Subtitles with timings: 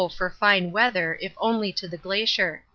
[0.09, 2.63] for fine weather, if only to the Glacier.